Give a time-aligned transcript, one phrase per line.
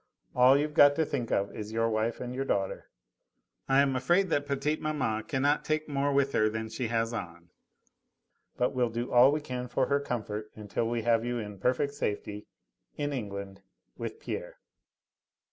[0.35, 2.89] All you've got to think of is your wife and your daughter.
[3.69, 7.51] I am afraid that petite maman cannot take more with her than she has on,
[8.57, 11.59] but we'll do all we can for her comfort until we have you all in
[11.59, 12.47] perfect safety
[12.97, 13.61] in England
[13.95, 14.57] with Pierre."